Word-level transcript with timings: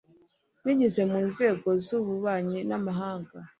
binyuze 0.65 1.01
mu 1.11 1.19
nzego 1.29 1.67
z 1.85 1.87
ububanyi 1.99 2.59
n 2.69 2.71
amahanga 2.79 3.37